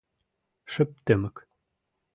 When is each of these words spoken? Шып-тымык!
Шып-тымык! 0.71 1.35